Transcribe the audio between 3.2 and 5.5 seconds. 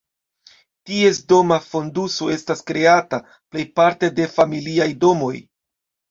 plejparte de familiaj domoj.